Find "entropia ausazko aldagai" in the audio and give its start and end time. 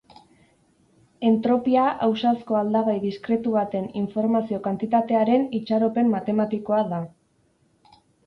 1.27-2.95